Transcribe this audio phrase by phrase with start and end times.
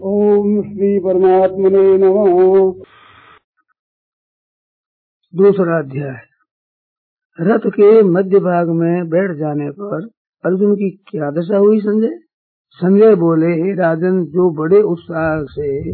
[0.00, 2.82] ओम श्री परमात्मने नमः।
[5.34, 6.16] दूसरा अध्याय।
[7.40, 10.08] रथ के मध्य भाग में बैठ जाने पर
[10.44, 12.18] अर्जुन की क्या दशा हुई संजय?
[12.70, 15.90] संजय बोले, राजन, जो बड़े उत्साह से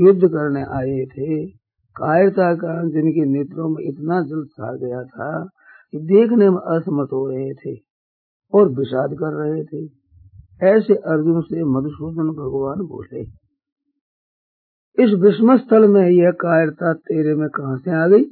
[0.00, 1.46] युद्ध करने आए थे,
[1.96, 5.48] कायरता का जिनके नेत्रों में इतना जल छा गया था
[5.92, 7.80] कि देखने में असमत हो रहे थे
[8.54, 10.04] और विषाद कर रहे थे।
[10.62, 13.43] ऐसे अर्जुन से मधुसूदन भगवान बोले
[14.98, 18.24] इस विषम स्थल में यह कायरता तेरे में कहा से आ गई?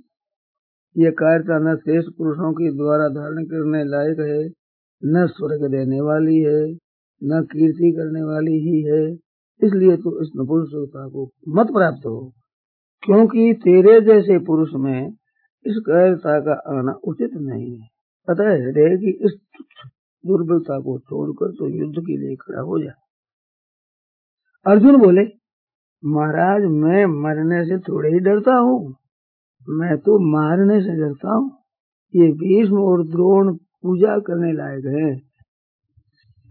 [0.96, 4.48] ये कायरता न श्रेष्ठ पुरुषों के द्वारा धारण करने लायक है,
[5.04, 6.72] न स्वर्ग देने वाली है,
[7.22, 9.12] न कीर्ति करने वाली ही है।
[9.62, 12.32] इसलिए तो इस नपुंसकता को मत प्राप्त हो,
[13.02, 15.08] क्योंकि तेरे जैसे पुरुष में
[15.66, 17.88] इस कायरता का आना उचित नहीं है।
[18.28, 19.32] है हृदय की इस
[20.24, 22.92] दुर्बलता को छोड़कर तो युद्ध के लिए खड़ा हो जा।
[24.66, 25.41] अर्जुन बोले
[26.04, 28.94] महाराज, मैं मरने से थोड़े ही डरता हूँ।
[29.68, 31.50] मैं तो मारने से डरता हूँ।
[32.16, 35.22] ये भीष्म और द्रोण पूजा करने लायक हैं।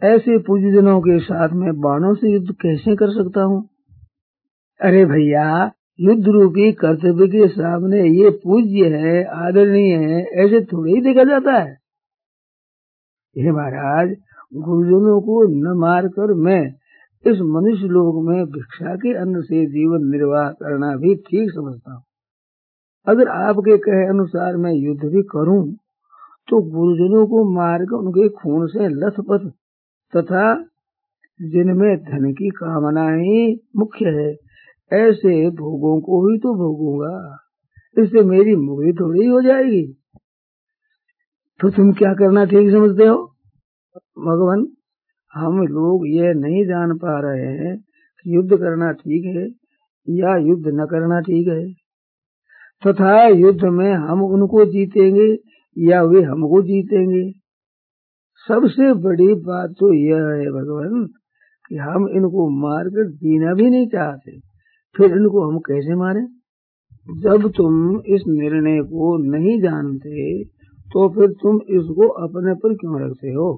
[0.04, 3.70] ऐसे पूजनों के साथ में बाणों से युद्ध कैसे कर सकता हूँ?
[4.82, 11.02] अरे भैया, युद्ध रूपी कर्तव्य के सामने ये पूज्य है, आदरणीय है, ऐसे थोड़े ही
[11.02, 11.78] देखा जाता है।
[13.38, 14.16] हे महाराज,
[14.54, 16.81] गुरुजनों को न मारकर मैं
[17.26, 22.04] इस मनुष्य लोक में भिक्षा के अन्न से जीवन निर्वाह करना भी ठीक समझता हूँ।
[23.08, 25.62] अगर आपके कहे अनुसार मैं युद्ध भी करूँ
[26.48, 29.48] तो गुरुजनों को मारकर उनके खून से लथपथ
[30.14, 30.44] तथा
[31.40, 34.32] जिनमें धन की कामना ही मुख्य है,
[34.92, 37.16] ऐसे भोगों को ही तो भोगूँगा।
[37.98, 39.82] इससे मेरी मुक्ति थोड़ी हो जाएगी।
[41.60, 43.18] तो तुम क्या करना ठीक समझते हो?
[44.20, 44.66] भगवान?
[45.34, 49.46] हम लोग ये नहीं जान पा रहे हैं कि युद्ध करना ठीक है
[50.08, 51.64] या युद्ध न करना ठीक है।
[52.84, 55.28] तथा युद्ध में हम उनको जीतेंगे
[55.78, 57.24] या वे हमको जीतेंगे।
[58.48, 61.06] सबसे बड़ी बात तो यह है भगवान
[61.70, 64.38] कि हम इनको मारकर जीना भी नहीं चाहते,
[64.96, 66.26] फिर इनको हम कैसे मारें?
[67.22, 67.76] जब तुम
[68.16, 70.44] इस निर्णय को नहीं जानते
[70.90, 73.50] तो फिर तुम इसको अपने पर क्यों रखते हो?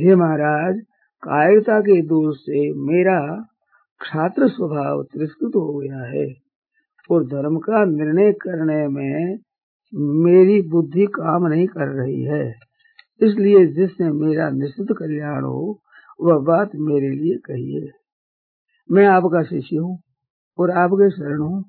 [0.00, 0.80] हे महाराज,
[1.22, 3.48] कायरता के दोष से मेरा
[4.04, 6.34] छात्र स्वभाव तिरस्कृत हो गया है।
[7.10, 9.38] और धर्म का निर्णय करने में
[10.22, 12.50] मेरी बुद्धि काम नहीं कर रही है।
[13.22, 15.82] इसलिए जिससे मेरा निश्चित कल्याण हो,
[16.20, 17.90] वह बात मेरे लिए कहिए।
[18.90, 19.98] मैं आपका शिष्य हूँ
[20.58, 21.64] और आपके शरण हूँ।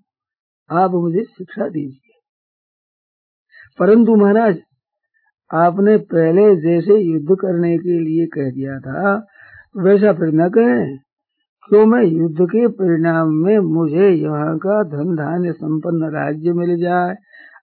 [0.72, 2.20] आप मुझे शिक्षा दीजिए।
[3.80, 4.58] परंतु महाराज
[5.52, 9.14] आपने पहले जैसे युद्ध करने के लिए कह दिया था,
[9.78, 10.98] वैसा फिर न कहें।
[11.70, 17.16] क्यों मैं युद्ध के परिणाम में मुझे यहाँ का धन धान्य संपन्न राज्य मिल जाए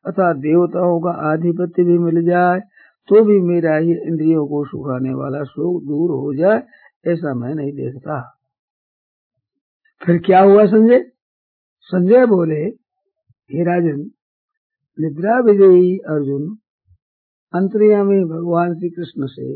[0.07, 2.61] अथवा देवताओं का आधिपत्य भी मिल जाए
[3.09, 6.63] तो भी मेरा ये इंद्रियों को सुखाने वाला शोक दूर हो जाए,
[7.07, 8.21] ऐसा मैं नहीं देखता
[10.03, 11.01] फिर क्या हुआ संजय?
[11.91, 12.63] संजय बोले,
[13.51, 13.99] हे राजन,
[14.99, 16.57] निद्रा विजयी अर्जुन
[17.53, 19.47] अंतर्यामी भगवान श्री कृष्ण से,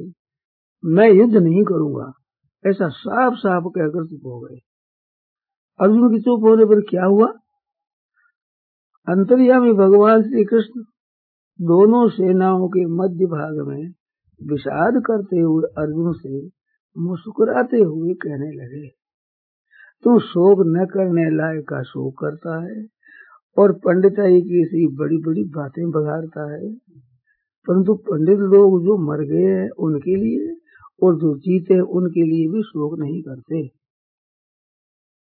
[0.85, 2.13] मैं युद्ध नहीं करूँगा।
[2.65, 4.59] ऐसा साफ़ साफ़ कहकर चुप हो गए।
[5.81, 7.27] अर्जुन की चुप होने पर क्या हुआ?
[9.07, 10.83] अंतर्यामी भगवान श्री कृष्ण
[11.61, 13.83] दोनों सेनाओं के मध्य भाग में
[14.41, 16.41] विषाद करते हुए अर्जुन से
[16.97, 18.87] मुस्कुराते हुए कहने लगे,
[20.05, 22.85] तू शोक न करने लायक का शोक करता है
[23.57, 26.73] और पंडिताई की ऐसी बड़ी बड़ी बातें बघारता है।
[27.69, 30.57] परंतु पंडित लोग जो मर गए हैं उनके लिए
[31.03, 33.67] और जो जीते उनके लिए भी शोक नहीं करते।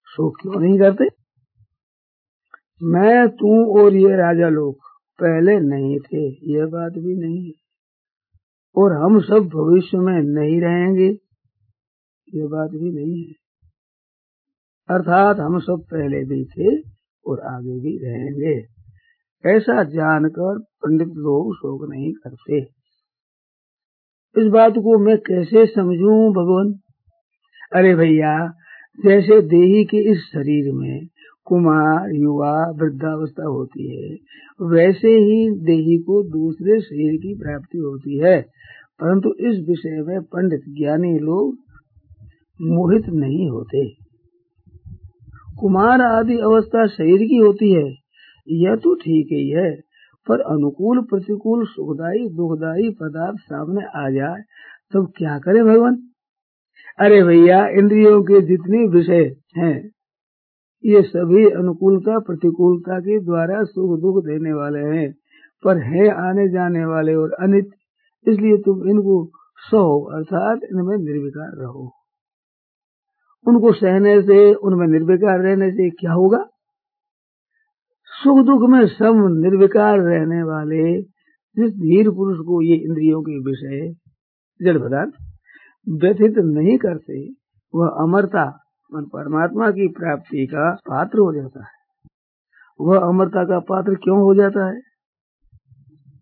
[0.08, 1.06] शोक क्यों नहीं करते?
[2.84, 4.76] मैं, तू और ये राजा लोग
[5.22, 7.52] पहले नहीं थे, यह बात भी नहीं है।
[8.76, 11.18] और हम सब भविष्य में नहीं रहेंगे
[12.36, 13.34] ये बात भी नहीं है।
[14.90, 16.90] अर्थात हम सब पहले भी थे
[17.26, 18.73] और आगे भी रहेंगे।
[19.46, 22.60] ऐसा जानकर पंडित लोग शोक नहीं करते।
[24.42, 26.74] इस बात को मैं कैसे समझूं भगवान?
[27.76, 28.48] अरे भैया,
[29.06, 31.08] जैसे देही के इस शरीर में
[31.46, 34.18] कुमार, युवा, वृद्धावस्था होती है,
[34.62, 38.42] वैसे ही देही को दूसरे शरीर की प्राप्ति होती है।
[39.02, 41.56] परंतु इस विषय में पंडित ज्ञानी लोग
[42.62, 43.90] मोहित नहीं होते।
[45.60, 48.03] कुमार आदि अवस्था शरीर की होती है।
[48.48, 49.76] यह तो ठीक ही है,
[50.28, 54.42] पर अनुकूल, प्रतिकूल, सुखदायी, दुखदायी पदार्थ सामने आ जाए,
[54.94, 55.98] तब क्या करे भगवान?
[57.00, 59.92] अरे भैया, इंद्रियों के जितने विषय हैं,
[60.86, 65.14] ये सभी अनुकूलता, प्रतिकूलता के द्वारा सुख दुख देने वाले हैं,
[65.64, 67.70] पर है आने जाने वाले और अनित,
[68.28, 71.92] इसलिए तुम इनको सो अर्थात इनमें निर्विकार रहो।
[73.48, 76.50] उनको सहने से, उनमें निर्विकार रहने से क्या होगा?
[78.24, 81.02] सुख दुख में सम निर्विकार रहने वाले
[81.58, 83.96] जिस धीर पुरुष को ये इंद्रियों के विषय
[84.66, 85.12] जड़ पदार्थ
[85.90, 87.30] व्यथित नहीं करते,
[87.76, 88.60] वह अमरता,
[88.94, 91.72] मन परमात्मा की प्राप्ति का पात्र हो जाता है।
[92.82, 94.82] वह अमरता का पात्र क्यों हो जाता है?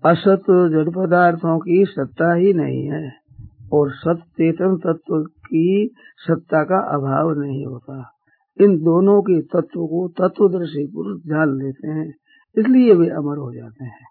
[0.05, 3.13] असत जड़ पदार्थों की सत्ता ही नहीं है
[3.73, 8.11] और सत चेतन तत्व की सत्ता का अभाव नहीं होता।
[8.61, 12.15] इन दोनों के तत्व को तत्वदर्शी पुरुष जान लेते हैं,
[12.57, 14.07] इसलिए वे अमर हो जाते हैं।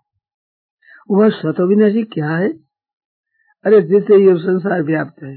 [1.10, 2.52] वह सत अविनाशी क्या है?
[3.64, 5.34] अरे, जिससे ये संसार व्याप्त है,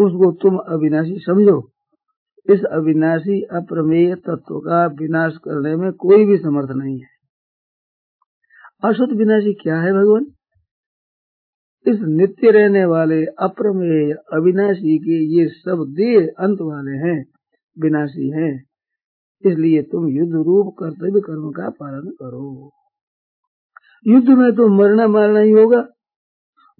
[0.00, 1.70] उसको तुम अविनाशी समझो।
[2.50, 7.18] इस अविनाशी अप्रमेय तत्व का विनाश करने में कोई भी समर्थ नहीं है।
[8.84, 10.26] असत विनाशी क्या है भगवान?
[11.86, 17.26] इस नित्य रहने वाले अप्रमेय अविनाशी के ये सब देह अंत वाले हैं।
[17.80, 18.64] विनाशी हैं।
[19.46, 22.70] इसलिए तुम युद्ध रूप कर्तव्य कर्म का पालन करो।
[24.06, 25.88] युद्ध में तो मरना मारना ही होगा।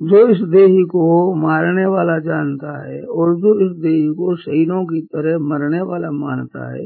[0.02, 5.00] जो इस देही को मारने वाला जानता है और जो इस देही को शहीदों की
[5.00, 6.84] तरह मरने वाला मानता है,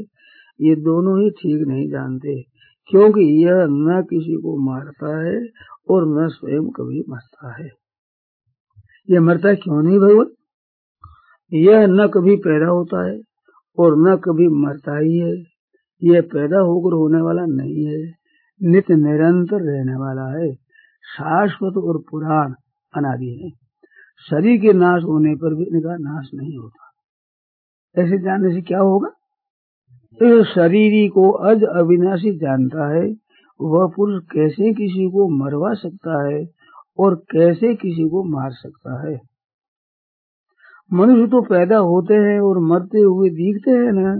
[0.61, 2.41] ये दोनों ही ठीक नहीं जानते,
[2.89, 5.47] क्योंकि यह न किसी को मारता है
[5.89, 7.69] और न स्वयं कभी मरता है।
[9.09, 10.27] यह मरता क्यों नहीं, भगवान?
[11.53, 13.19] यह न कभी पैदा होता है।
[13.79, 15.43] और न कभी मरता ही है।
[16.03, 18.11] यह पैदा होकर होने वाला नहीं है।
[18.63, 20.53] नित्य निरंतर रहने वाला है।
[21.03, 22.53] शाश्वत और पुराण
[22.97, 23.49] अनादि है।
[24.29, 26.89] शरीर के नाश होने पर भी इनका नाश नहीं होता।
[28.01, 29.07] ऐसे जानने से क्या होगा?
[30.13, 33.13] इस शरीर को अज अविनाशी जानता है।
[33.61, 36.45] वह पुरुष कैसे किसी को मरवा सकता है
[36.99, 39.32] और कैसे किसी को मार सकता है?
[40.91, 44.13] मनुष्य तो पैदा होते हैं और मरते हुए दिखते हैं ना।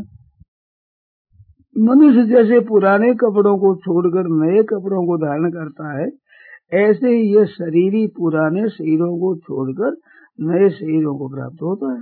[1.75, 6.07] मनुष्य जैसे पुराने कपड़ों को छोड़कर नए कपड़ों को धारण करता है,
[6.73, 9.95] ऐसे ही यह शरीरी पुराने शरीरों को छोड़कर
[10.39, 12.01] नए शरीरों को प्राप्त होता है।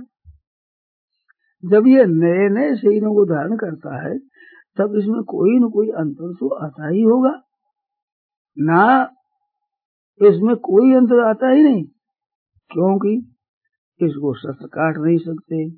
[1.62, 4.18] जब यह नए नए शरीरों को धारण करता है,
[4.76, 7.34] तब इसमें कोई न कोई अंतर तो आता ही होगा।
[8.56, 8.86] ना
[10.20, 11.84] इसमें कोई अंतर आता ही नहीं,
[12.70, 13.16] क्योंकि
[14.06, 15.70] इसको शस्त्र काट नहीं सकते,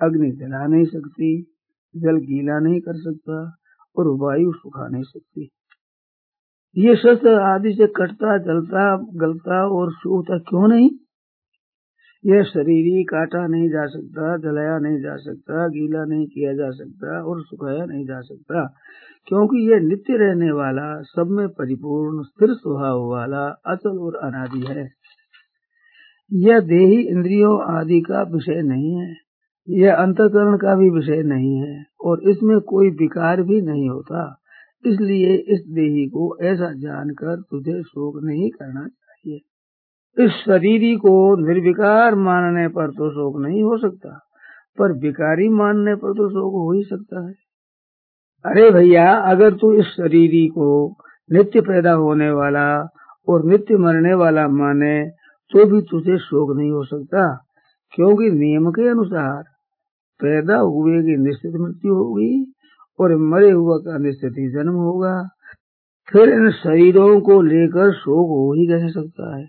[0.00, 1.42] अग्नि जला नहीं सकती,
[1.96, 3.56] जल गीला नहीं कर सकता
[3.96, 5.50] और वायु सुखा नहीं सकती।
[6.78, 10.90] ये शस्त्र आदि से कटता, जलता, गलता और सूखता क्यों नहीं?
[12.26, 16.70] यह शरीर ही काटा नहीं जा सकता, जलाया नहीं जा सकता, गीला नहीं किया जा
[16.70, 18.74] सकता और सुखाया नहीं जा सकता,
[19.26, 25.03] क्योंकि यह नित्य रहने वाला, सब में परिपूर्ण, स्थिर स्वभाव वाला अचल और अनादि है।
[26.32, 29.12] यह देही इंद्रियों आदि का विषय नहीं है।
[29.68, 34.40] यह अंतकरण का भी विषय नहीं है और इसमें कोई विकार भी नहीं होता।
[34.84, 39.40] इसलिए इस देही को ऐसा जानकर तुझे शोक नहीं करना चाहिए।
[40.16, 41.14] इस शरीरी को
[41.46, 44.18] निर्विकार मानने पर तो शोक नहीं हो सकता,
[44.78, 47.34] पर विकारी मानने पर तो शोक हो ही सकता है।
[48.44, 50.96] अरे भैया, अगर तू इस शरीरी को
[51.30, 52.68] नित्य पैदा होने वाला
[53.28, 54.94] और नित्य मरने वाला माने
[55.54, 57.44] तो भी तुझे शोक नहीं हो सकता,
[57.94, 59.42] क्योंकि नियम के अनुसार
[60.22, 62.52] पैदा हुए की निश्चित मृत्यु होगी
[63.00, 65.28] और मरे हुआ का निश्चित ही जन्म होगा।
[66.12, 69.46] फिर इन शरीरों को लेकर शोक हो ही कैसे सकता है?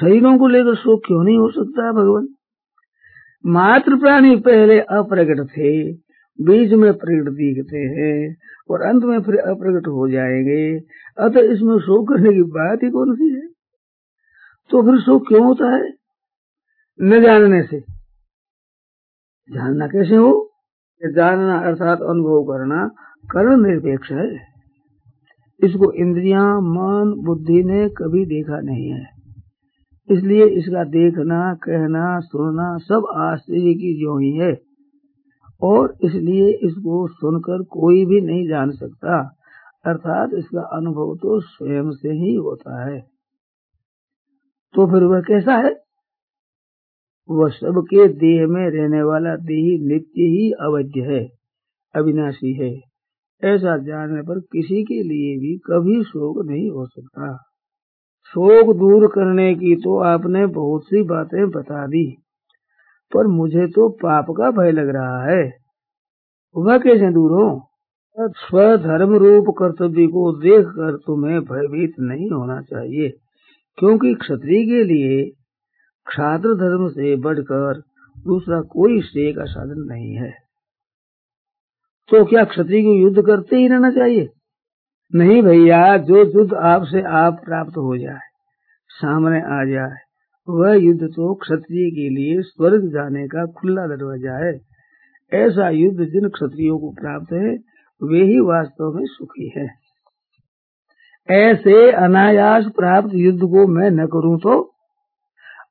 [0.00, 2.28] शरीरों को लेकर शोक क्यों नहीं हो सकता है भगवान?
[3.46, 5.92] मात्र प्राणी पहले अप्रकट थे,
[6.40, 8.36] बीच में प्रकट दिखते हैं
[8.70, 10.78] और अंत में फिर अप्रगट हो जाएँगे।
[11.18, 13.49] अतः इसमें शोक करने की बात ही कौन सी है?
[14.70, 15.94] तो फिर शोक क्यों होता है?
[17.02, 17.80] न जानने से।
[19.52, 20.50] जानना कैसे हो?
[21.04, 22.88] जानना अर्थात अनुभव करना
[23.30, 24.50] कर्ण निरपेक्ष है।
[25.64, 29.06] इसको इंद्रियाँ, मन, बुद्धि ने कभी देखा नहीं है।
[30.10, 34.60] इसलिए इसका देखना, कहना, सुनना सब आश्चर्य की जो ही है।
[35.62, 39.36] और इसलिए इसको सुनकर कोई भी नहीं जान सकता।
[39.86, 43.09] अर्थात इसका अनुभव तो स्वयं से ही होता है।
[44.74, 45.72] तो फिर वह कैसा है?
[47.28, 51.20] वह सबके देह में रहने वाला देही नित्य ही अवध्य है,
[51.94, 52.70] अविनाशी है।
[53.42, 57.36] ऐसा जानने पर किसी के लिए भी कभी शोक नहीं हो सकता।
[58.34, 62.04] शोक दूर करने की तो आपने बहुत सी बातें बता दी,
[63.12, 65.42] पर मुझे तो पाप का भय लग रहा है।
[66.56, 67.48] वह कैसे दूर हो?
[68.38, 73.08] स्वधर्म रूप कर्तव्य को देख कर तुम्हें भयभीत नहीं होना चाहिए।
[73.80, 75.24] क्योंकि क्षत्रिय के लिए
[76.06, 77.82] क्षात्र धर्म से बढ़कर
[78.24, 80.30] दूसरा कोई श्रेय का साधन नहीं है।
[82.10, 84.28] तो क्या क्षत्रिय को युद्ध करते ही रहना चाहिए?
[85.14, 88.20] नहीं भैया, जो युद्ध आपसे आप प्राप्त हो जाए,
[88.88, 89.96] सामने आ जाए,
[90.48, 94.60] वह युद्ध तो क्षत्रिय के लिए स्वर्ग जाने का खुला दरवाज़ा है।
[95.32, 97.56] ऐसा युद्ध जिन क्षत्रियो को प्राप्त है,
[98.02, 99.79] वे ही वास्तव में सुखी है।
[101.28, 104.60] ऐसे अनायास प्राप्त युद्ध को मैं न करूँ तो।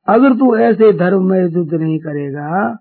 [0.08, 2.76] अगर तू ऐसे धर्म में युद्ध नहीं करेगा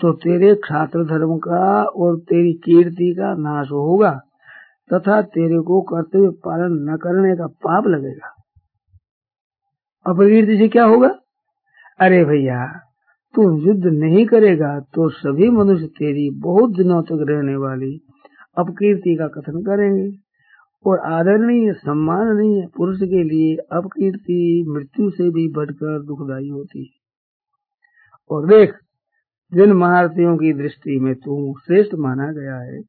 [0.00, 4.10] तो तेरे छात्र धर्म का और तेरी कीर्ति का नाश होगा,
[4.90, 8.34] तथा तेरे को कर्तव्य पालन न करने का पाप लगेगा।
[10.06, 11.08] अपकीर्ति से क्या होगा?
[12.00, 12.66] अरे भैया,
[13.34, 17.94] तू युद्ध नहीं करेगा तो सभी मनुष्य तेरी बहुत दिनों तक रहने वाली
[18.56, 20.10] अपकीर्ति का कथन करेंगे।
[20.86, 27.04] और आदरणीय सम्माननीय पुरुष के लिए अपकीर्ति मृत्यु से भी बढ़कर दुखदायी होती है।
[28.30, 28.74] और देख,
[29.54, 32.80] जिन महारथियों की दृष्टि में तू श्रेष्ठ माना गया है,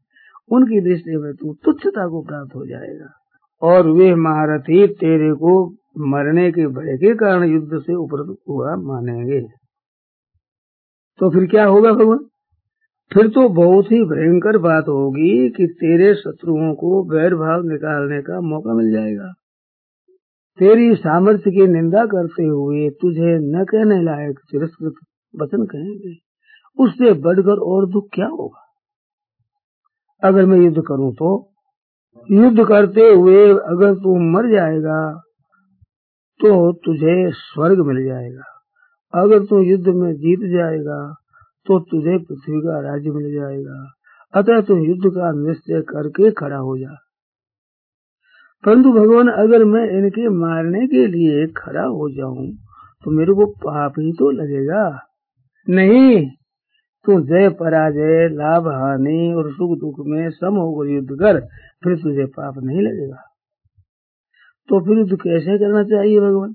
[0.51, 3.13] उनकी दृष्टि में तू तुच्छता को प्राप्त हो जाएगा।
[3.61, 9.41] और वे महारथी तेरे को मरने के भय के कारण युद्ध से उपरत हुआ मानेंगे।
[11.19, 12.19] तो फिर क्या होगा भगवान?
[13.13, 18.41] फिर तो बहुत ही भयंकर बात होगी कि तेरे शत्रुओं को बैर भाव निकालने का
[18.41, 19.33] मौका मिल जाएगा।
[20.59, 24.93] तेरी सामर्थ्य की निंदा करते हुए तुझे न कहने लायक तिरस्कृत
[25.41, 26.15] वचन कहेंगे।
[26.83, 28.61] उससे बढ़कर और दुख क्या होगा?
[30.23, 31.51] अगर मैं युद्ध करूँ तो?
[32.31, 35.21] युद्ध करते हुए अगर तू मर जाएगा
[36.39, 38.61] तो तुझे स्वर्ग मिल जाएगा।
[39.13, 41.15] अगर तू युद्ध में जीत जाएगा
[41.67, 43.79] तो तुझे पृथ्वी का राज्य मिल जाएगा।
[44.33, 46.95] अतः तू युद्ध का निश्चय करके खड़ा हो जा।
[48.63, 52.47] परंतु भगवान, अगर मैं इनके मारने के लिए खड़ा हो जाऊँ
[53.03, 54.99] तो मेरे को पाप ही तो लगेगा।
[55.67, 56.25] नहीं,
[57.05, 61.39] तू जय पराजय, लाभ हानि और सुख दुख में सम होकर युद्ध कर,
[61.83, 63.21] फिर तुझे पाप नहीं लगेगा।
[64.69, 66.53] तो फिर युद्ध कैसे करना चाहिए भगवान?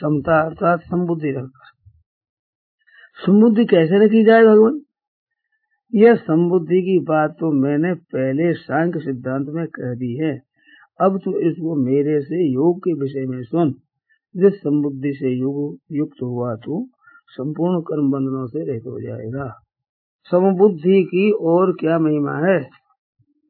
[0.00, 1.61] समता अर्थात संबुद्धि रखकर
[3.16, 4.80] समुद्धि कैसे रखी जाए भगवान?
[5.94, 10.42] यह समुद्धि की बात तो मैंने पहले सांख्य सिद्धांत में कह दी है।
[11.00, 13.74] अब तो इसको मेरे से योग के विषय में सुन।
[14.36, 16.86] जिस समुद्धि से योग युक्त हुआ तो
[17.28, 19.60] संपूर्ण कर्म बंधनों से रहित हो जाएगा।
[20.30, 22.60] समुद्धि की और क्या महिमा है?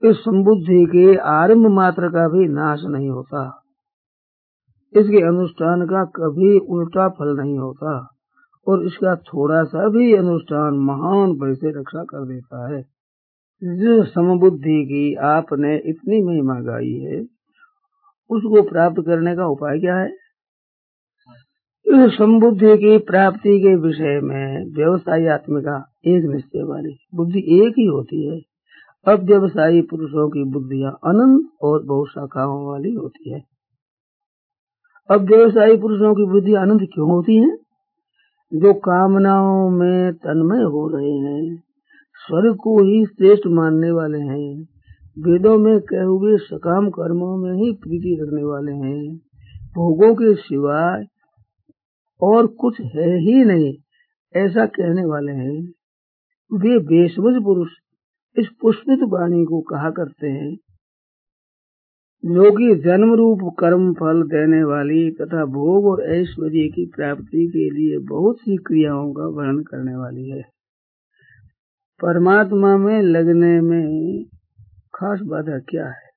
[0.05, 3.63] इस समुद्धि के आरंभ मात्र का भी नाश नहीं होता।
[4.97, 8.12] इसके अनुष्ठान का कभी उल्टा फल नहीं होता।
[8.67, 12.83] और इसका थोड़ा सा भी अनुष्ठान महान बल से रक्षा कर देता है।
[13.65, 17.21] जो समबुद्धि की आपने इतनी महिमा गाई है,
[18.31, 20.09] उसको प्राप्त करने का उपाय क्या है?
[21.87, 27.87] इस समबुद्धि की प्राप्ति के विषय में व्यवसायी आत्मिका एक निश्चय वाली बुद्धि एक ही
[27.87, 28.41] होती है।
[29.09, 33.45] अब व्यवसायी पुरुषों की बुद्धियाँ अनंत और बहुत शाखाओं वाली होती है।
[35.11, 37.72] अब व्यवसायी पुरुषों की बुद्धि अनंत क्यों होती है?
[38.55, 41.63] जो कामनाओं में तन्मय हो रहे हैं,
[42.15, 44.63] स्वर्ग को ही श्रेष्ठ मानने वाले हैं,
[45.19, 49.17] वेदों में कहे हुए सकाम कर्मों में ही प्रीति रखने वाले हैं,
[49.75, 51.05] भोगों के सिवाय
[52.23, 53.75] और कुछ है ही नहीं,
[54.37, 55.63] ऐसा कहने वाले हैं।
[56.53, 57.69] वे बेसमझ पुरुष
[58.39, 60.57] इस पुष्पित वाणी को कहा करते हैं
[62.27, 67.99] कि जन्म रूप कर्म फल देने वाली तथा भोग और ऐश्वर्य की प्राप्ति के लिए
[67.99, 70.43] बहुत सी क्रियाओं का वर्णन करने वाली है।
[72.03, 74.25] परमात्मा में लगने में
[74.95, 76.13] खास बाधा क्या है?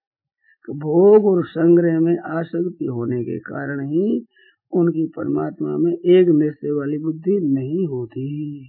[0.66, 4.26] कि भोग और संग्रह में आसक्ति होने के कारण ही
[4.74, 8.62] उनकी परमात्मा में एक निश्चय वाली बुद्धि नहीं होती।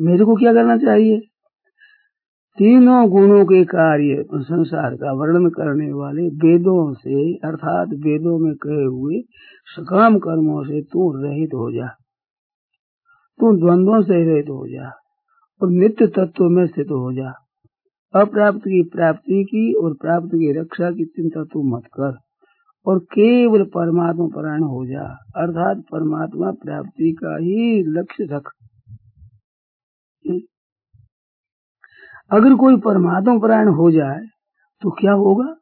[0.00, 1.20] मेरे को क्या करना चाहिए?
[2.58, 8.84] तीनों गुणों के कार्य संसार का वर्णन करने वाले वेदों से, अर्थात वेदों में कहे
[8.84, 9.20] हुए
[9.66, 11.86] सकाम कर्मों से तू रहित हो जा।
[13.40, 14.90] तू द्वंद्वों से रहित हो जा
[15.62, 17.32] और नित्य तत्व में स्थित हो जा।
[18.20, 22.18] अप्राप्त की प्राप्ति की और प्राप्त की रक्षा की चिंता तू मत कर
[22.86, 25.04] और केवल परमात्मा परायण हो जा।
[25.36, 28.50] अर्थात परमात्मा प्राप्ति का ही लक्ष्य रख।
[32.30, 34.20] अगर कोई परमात्मा परायण हो जाए
[34.82, 35.54] तो क्या होगा?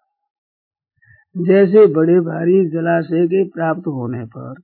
[1.36, 4.54] जैसे बड़े भारी जलाशय के प्राप्त होने पर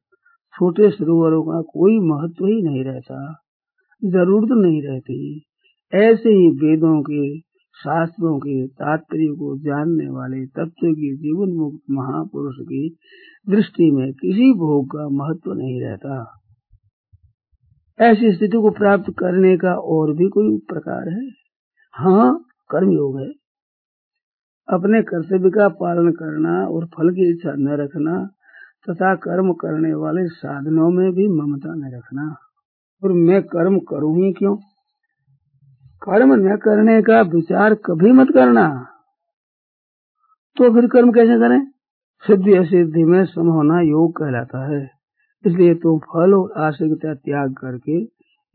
[0.55, 3.33] छोटे सरोवरों का कोई महत्व ही नहीं रहता,
[4.05, 5.45] ज़रूरत नहीं रहती।
[5.95, 7.38] ऐसे ही वेदों के,
[7.75, 12.97] शास्त्रों के तात्पर्य को जानने वाले तत्व की जीवन मुक्त महापुरुष की
[13.49, 16.40] दृष्टि में किसी भोग का महत्व नहीं रहता।
[18.00, 21.48] ऐसी स्थिति को प्राप्त करने का और भी कोई प्रकार है?
[21.99, 23.28] हाँ कर्म योग है।
[24.69, 28.28] अपने कर्तव्य का पालन करना और फल की इच्छा न रखना
[28.90, 32.37] तथा कर्म करने वाले साधनों में भी ममता न रखना।
[33.05, 34.57] और मैं कर्म करूँ ही क्यों?
[36.02, 38.87] कर्म न करने का विचार कभी मत करना।
[40.57, 41.71] तो फिर कर्म कैसे करें?
[42.26, 44.90] सिद्धि असिद्धि में सम होना योग कहलाता है।
[45.47, 48.00] इसलिए तुम तो फल और आशयता त्याग करके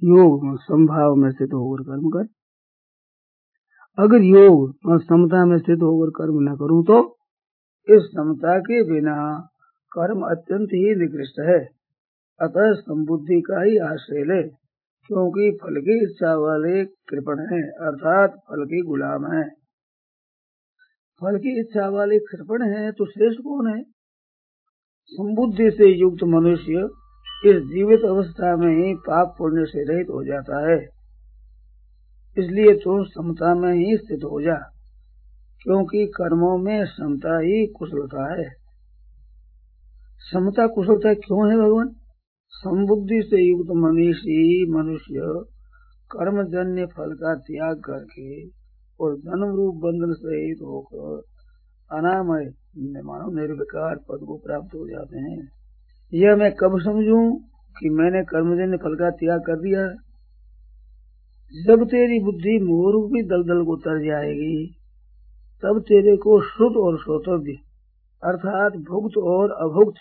[0.04, 2.28] योग संभाव में स्थित होकर कर्म कर।
[3.98, 6.96] अगर योग और समता में स्थित होकर कर्म न करूँ तो
[7.88, 9.16] इस समता के बिना
[9.92, 11.60] कर्म अत्यंत ही निकृष्ट है।
[12.40, 14.42] अतः संबुद्धि का ही आश्रय ले,
[15.10, 19.44] क्योंकि फल की इच्छा वाले कृपण है, अर्थात फल के गुलाम है।
[21.22, 23.84] फल की इच्छा वाले कृपण है तो श्रेष्ठ कौन है?
[25.12, 26.90] संबुद्धि से युक्त मनुष्य
[27.46, 31.03] इस जीवित अवस्था में ही पाप पुण्य से रहित हो जाता है।
[32.38, 34.56] इसलिए तुम समता में ही स्थित हो जा,
[35.62, 38.50] क्योंकि कर्मों में समता ही कुशलता है।
[40.24, 41.90] समता कुशलता क्यों है भगवान?
[42.54, 45.30] संबुद्धि से युक्त मनीषी मनुष्य
[46.12, 48.46] कर्मजन्य फल का त्याग करके
[49.00, 51.22] और जन्म रूप बंधन सहित होकर
[51.92, 52.46] अनामय
[53.04, 55.50] मानो निर्विकार पद को प्राप्त हो जाते हैं।
[56.14, 57.24] यह मैं कब समझूं
[57.76, 59.86] कि मैंने कर्मजन्य फल का त्याग कर दिया?
[61.56, 64.76] जब तेरी बुद्धि मोहरूपी दलदल को तर जाएगी,
[65.64, 67.52] तब तेरे को श्रुत और श्रोतव्य,
[68.24, 69.98] अर्थात भुक्त और अभुक्त,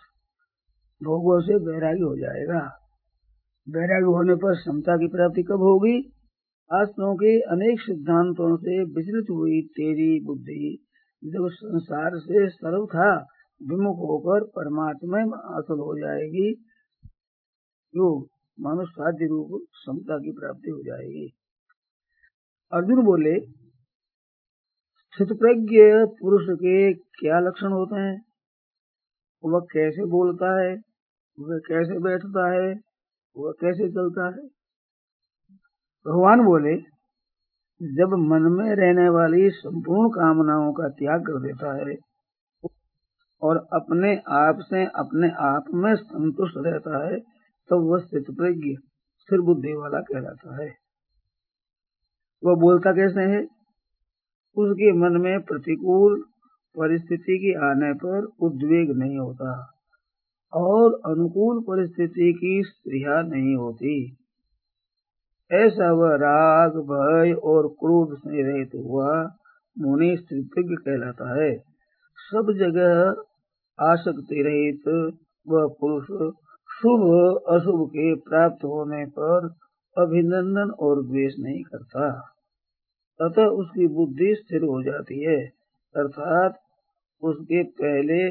[1.03, 2.79] भोगों से वैराग्य हो जाएगा।
[3.69, 6.03] वैराग्य होने पर समता की प्राप्ति कब होगी?
[6.03, 10.85] शास्त्रों के अनेक सिद्धांतों से विचलित हुई तेरी बुद्धि
[11.25, 13.15] जब संसार से सर्वथा
[13.63, 16.55] विमुख होकर परमात्मा में हासिल हो जाएगी
[17.95, 18.27] जो
[18.61, 21.33] मानो साध्य रूप समता की प्राप्ति हो जाएगी।
[22.73, 23.41] अर्जुन बोले
[25.15, 25.81] स्थित प्रज्ञ
[26.21, 28.25] पुरुष के क्या लक्षण होते हैं?
[29.45, 30.77] वह कैसे बोलता है?
[31.41, 32.81] वह कैसे बैठता है?
[33.37, 34.49] वह कैसे चलता है?
[36.07, 36.77] भगवान बोले,
[37.83, 41.97] जब मन में रहने वाली संपूर्ण कामनाओं का त्याग कर देता है
[43.43, 48.75] और अपने आप से अपने आप में संतुष्ट रहता है, तब तो वह स्थित प्रज्ञ
[49.19, 50.82] स्थिर बुद्धि वाला कहलाता है।
[52.45, 53.43] वह बोलता कैसे है?
[54.57, 56.25] उसके मन में प्रतिकूल
[56.79, 59.73] परिस्थिति के आने पर उद्वेग नहीं होता
[60.53, 64.17] और अनुकूल परिस्थिति की स्त्रिया नहीं होती।
[65.53, 69.37] ऐसा वह राग, भय और क्रोध से रहित हुआ
[69.79, 71.59] मुनि स्त्रिज्ञ कहलाता है।
[72.19, 73.15] सब जगह
[73.81, 75.15] आसक्ति रहित
[75.49, 76.07] वह पुरुष
[76.73, 79.55] शुभ, अशुभ के प्राप्त होने पर
[79.99, 82.32] अभिनंदन और द्वेष नहीं करता।
[83.23, 85.47] अतः उसकी बुद्धि स्थिर हो जाती है।
[85.97, 86.59] अर्थात
[87.23, 88.31] उसके पहले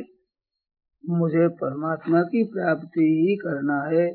[1.09, 4.07] मुझे परमात्मा की प्राप्ति ही करना है,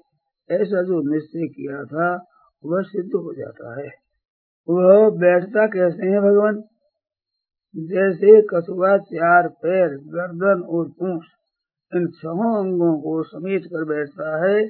[0.51, 2.25] ऐसा जो निश्चय किया था,
[2.65, 3.89] वह सिद्ध हो जाता है।
[4.69, 6.62] वह बैठता कैसे है भगवान?
[7.77, 11.25] जैसे कछुआ, चार पैर, गर्दन और पूछ,
[11.95, 14.65] इन छहों अंगों को समेट कर बैठता है,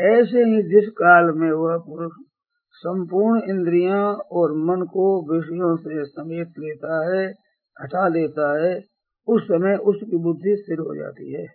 [0.00, 2.12] ऐसे ही जिस काल में वह पुरुष
[2.76, 7.26] संपूर्ण इंद्रियाँ और मन को विषयों से समेट लेता है,
[7.82, 8.84] हटा लेता है,
[9.28, 11.46] उस समय उसकी बुद्धि स्थिर हो जाती है।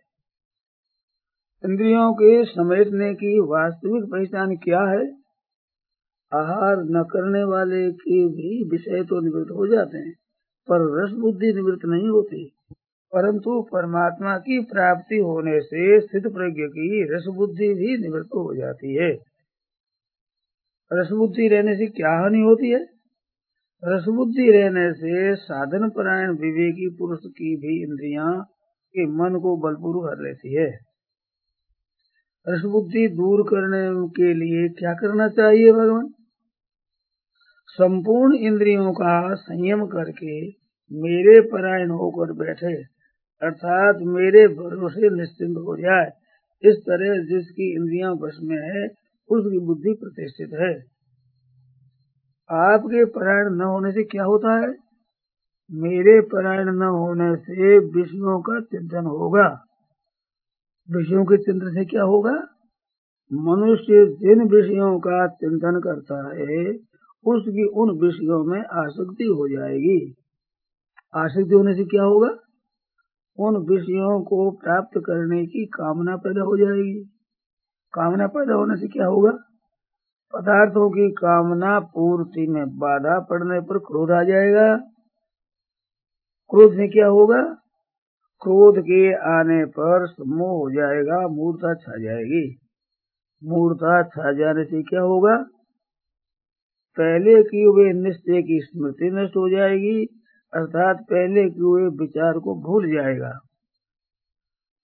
[1.66, 5.12] इंद्रियों के समेटने की वास्तविक पहचान क्या है?
[6.34, 10.14] आहार न करने वाले के भी विषय तो निवृत्त हो जाते हैं,
[10.70, 12.52] पर रस बुद्धि निवृत्त नहीं होती।
[13.14, 18.96] परंतु परमात्मा की प्राप्ति होने से स्थित प्रज्ञ की रस बुद्धि भी निवृत्त हो जाती
[18.96, 19.31] है।
[20.92, 22.80] रसबुद्धि रहने से क्या हानि होती है?
[23.84, 28.44] रसबुद्धि रहने से साधन परायण विवेकी पुरुष की भी इंद्रियाँ
[28.96, 30.70] के मन को बलपूर्व कर लेती है।
[32.48, 36.14] रसबुद्धि दूर करने के लिए क्या करना चाहिए भगवान?
[37.68, 40.48] संपूर्ण इंद्रियों का संयम करके
[40.92, 42.74] मेरे परायण होकर बैठे,
[43.42, 46.10] अर्थात मेरे भरोसे निश्चिंत हो जाए।
[46.64, 48.88] इस तरह जिसकी इंद्रियाँ बस में है
[49.32, 50.74] उसकी बुद्धि प्रतिष्ठित है।
[52.52, 54.76] आपके परायण न होने से क्या होता है?
[55.72, 59.66] मेरे परायण न होने से विषयों का चिंतन होगा।
[60.92, 62.48] विषयों के चिंतन से क्या होगा?
[63.34, 66.74] मनुष्य जिन विषयों का चिंतन करता है,
[67.26, 70.16] उसकी उन विषयों में आसक्ति हो जाएगी।
[71.16, 72.36] आसक्ति होने से क्या होगा?
[73.40, 77.11] उन विषयों को प्राप्त करने की कामना पैदा हो जाएगी।
[77.94, 79.32] कामना पैदा होने से क्या होगा?
[80.34, 84.78] पदार्थों की कामना पूर्ति में बाधा पड़ने पर क्रोध आ जाएगा।
[86.50, 87.44] क्रोध में क्या होगा?
[88.42, 92.60] क्रोध के आने पर समूह हो जाएगा, मूर्ता छा जाएगी।
[93.44, 95.38] मूर्ता छा जाने से क्या होगा?
[96.98, 100.06] पहले की हुए निश्चय की स्मृति नष्ट हो जाएगी,
[100.54, 103.40] अर्थात पहले के हुए विचार को भूल जाएगा।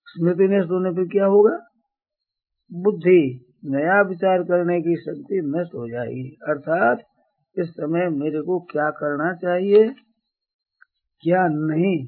[0.07, 1.66] स्मृति नष्ट होने पर क्या होगा?
[2.71, 6.99] बुद्धि नया विचार करने की शक्ति नष्ट हो जाएगी। अर्थात
[7.57, 9.89] इस समय मेरे को क्या करना चाहिए,
[11.23, 12.07] क्या नहीं,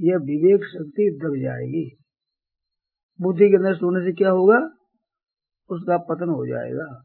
[0.00, 1.96] यह विवेक शक्ति दब जाएगी।
[3.20, 4.58] बुद्धि के नष्ट होने से क्या होगा?
[5.70, 7.02] उसका पतन हो जाएगा।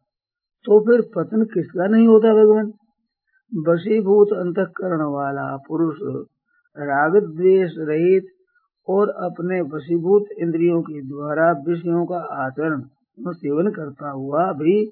[0.66, 2.72] तो फिर पतन किसका नहीं होता भगवान?
[3.68, 5.96] वशीभूत अंतकरण वाला पुरुष
[6.78, 8.24] राग द्वेष रहित
[8.90, 12.82] और अपने वशीभूत इंद्रियों के द्वारा विषयों का आचरण
[13.34, 14.92] सेवन करता हुआ भी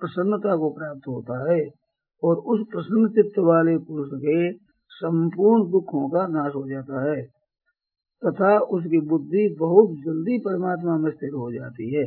[0.00, 1.68] प्रसन्नता को प्राप्त होता है
[2.24, 4.52] और उस प्रसन्न चित्त वाले पुरुष के
[4.90, 7.22] संपूर्ण दुखों का नाश हो जाता है
[8.26, 12.04] तथा उसकी बुद्धि बहुत जल्दी परमात्मा में स्थिर हो जाती है।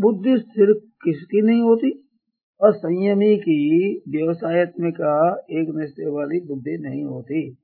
[0.00, 0.72] बुद्धि स्थिर
[1.04, 1.90] किसकी नहीं होती?
[2.64, 7.56] असंयमी की, व्यवसायत्मिका एक निश्चय वाली बुद्धि नहीं होती।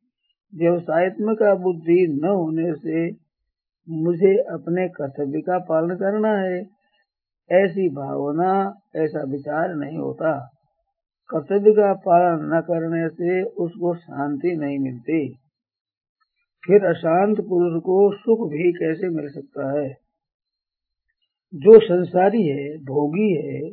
[0.55, 3.17] व्यवसायत्मिका बुद्धि न होने से
[3.89, 6.67] मुझे अपने कर्तव्य का पालन करना है।
[7.53, 10.51] ऐसी भावना, ऐसा विचार नहीं होता।
[11.35, 15.35] कर्तव्य का पालन न करने से उसको शांति नहीं मिलती।
[16.67, 19.89] फिर अशांत पुरुष को सुख भी कैसे मिल सकता है?
[21.55, 23.71] जो संसारी है, भोगी है,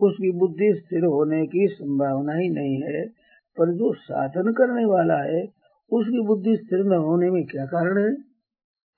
[0.00, 3.06] उसकी बुद्धि स्थिर होने की संभावना ही नहीं है,
[3.58, 5.59] पर जो साधन करने वाला है
[5.92, 8.14] उसकी बुद्धि स्थिर न होने में क्या कारण है?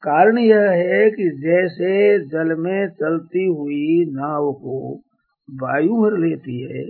[0.03, 5.03] कारण यह है कि जैसे जल में चलती हुई नाव को
[5.51, 6.85] वायु भर लेती है,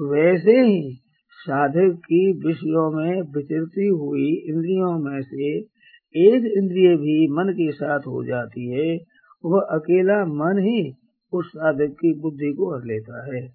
[0.00, 0.98] वैसे ही
[1.30, 5.58] साधक की विषयों में विचरती हुई इंद्रियों में से
[6.16, 8.98] एक इंद्रिय भी मन के साथ हो जाती है,
[9.44, 10.92] वह अकेला मन ही
[11.32, 13.48] उस साधक की बुद्धि को हर लेता है।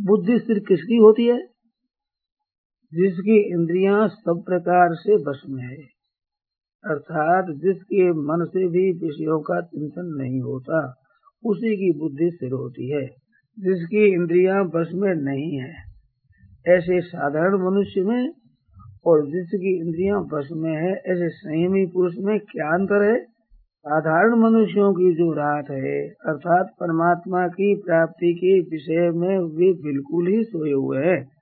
[0.00, 1.53] बुद्धि स्थिर किसकी होती है?
[2.94, 5.94] जिसकी इंद्रियाँ सब प्रकार से बस में है।
[6.84, 11.02] अर्थात जिसके मन से भी विषयों का चिंतन नहीं होता,
[11.44, 13.06] उसी की बुद्धि स्थिर होती है।
[13.58, 15.72] जिसकी इंद्रियाँ बस में नहीं है।
[16.68, 18.32] ऐसे साधारण मनुष्य में
[19.06, 23.24] और जिसकी इंद्रियाँ बस में है, ऐसे संयमी पुरुष में क्या अंतर है?
[23.80, 30.28] साधारण मनुष्यों की जो रात है, अर्थात परमात्मा की प्राप्ति के विषय में वे बिल्कुल
[30.28, 31.33] ही सोए हुए हैं।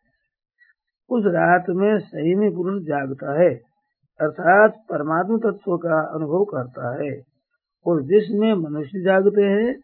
[1.10, 3.54] उस रात में सही में पुरुष जागता है,
[4.20, 7.22] अर्थात परमात्मा तत्व का अनुभव करता है।
[7.86, 9.74] और जिसमें मनुष्य जागते हैं,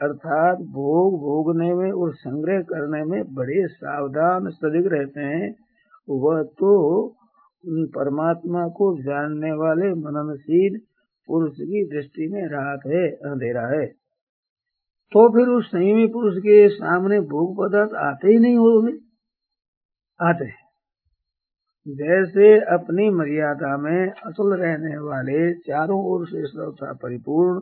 [0.00, 5.56] अर्थात भोग भोगने में और संग्रह करने में बड़े सावधान सदिग रहते हैं,
[6.10, 7.08] वह तो
[7.66, 10.80] परमात्मा को जानने वाले मननशील
[11.26, 13.86] पुरुष की दृष्टि में रात है, अंधेरा है।
[15.12, 18.92] तो फिर उस संयमी पुरुष के सामने भोग पदार्थ आते ही नहीं होंगे?
[20.20, 20.61] आते
[21.88, 27.60] जैसे अपनी मर्यादा में असल रहने वाले चारों ओर से श्रद्धा परिपूर्ण,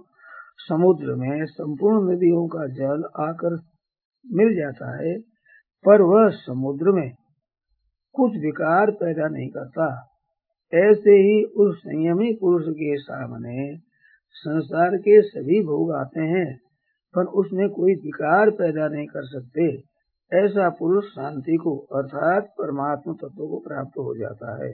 [0.69, 3.59] समुद्र में संपूर्ण नदियों का जल आकर
[4.33, 5.21] मिल जाता है,
[5.85, 7.11] पर वह समुद्र में
[8.15, 10.07] कुछ विकार पैदा नहीं करता।
[10.75, 13.77] ऐसे ही उस संयमी पुरुष के सामने
[14.33, 16.61] संसार के सभी भोग आते हैं,
[17.15, 19.90] पर उसमें कोई विकार पैदा नहीं कर सकते।
[20.35, 24.73] ऐसा पुरुष शांति को अर्थात परमात्मा तत्व को प्राप्त हो जाता है।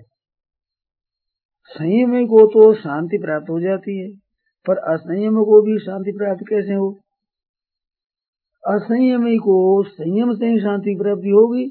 [1.64, 4.16] संयमी को तो शांति प्राप्त हो जाती है,
[4.66, 6.98] पर असंयम को भी शांति प्राप्त कैसे हो?
[8.68, 11.68] असंयमी को संयम से ही शांति प्राप्ति होगी,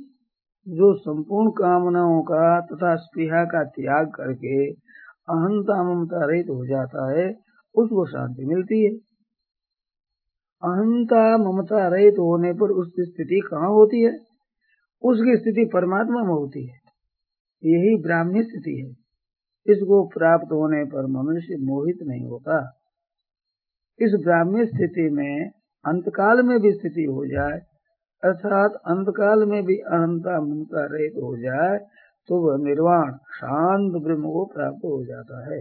[0.67, 4.71] जो संपूर्ण कामनाओं का तथा स्पृहा का त्याग करके
[5.29, 7.29] अहंता ममता रहित हो जाता है,
[7.75, 9.04] उसको शांति मिलती है।
[10.65, 14.13] अहंता ममता रहित होने पर उसकी स्थिति कहाँ होती है?
[15.03, 16.79] उसकी स्थिति परमात्मा में होती है।
[17.63, 18.89] यही ब्राह्मी स्थिति है।
[19.67, 22.57] इसको प्राप्त होने पर मनुष्य मोहित नहीं होता।
[23.99, 25.49] इस ब्राह्मी स्थिति में
[25.85, 27.59] अंतकाल में भी स्थिति हो जाए,
[28.23, 31.77] अर्थात अंतकाल में भी अहंता ममता रहित हो जाए
[32.29, 35.59] तो वह निर्वाण, शांत ब्रह्म को प्राप्त हो जाता है।